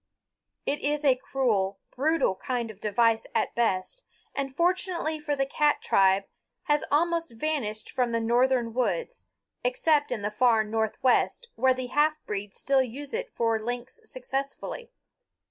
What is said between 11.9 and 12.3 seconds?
half